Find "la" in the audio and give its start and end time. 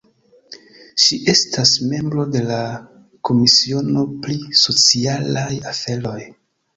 2.51-2.57